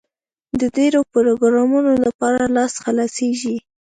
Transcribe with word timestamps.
د 0.59 0.61
ډېرو 0.77 0.99
پروګرامونو 1.13 1.91
لپاره 2.05 2.41
لاس 2.55 2.73
خلاصېږي. 2.83 3.55